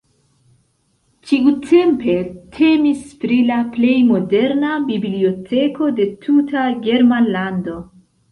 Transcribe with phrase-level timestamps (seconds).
[1.31, 2.15] Tiutempe
[2.55, 7.77] temis pri la plej moderna biblioteko de tuta Germanlando.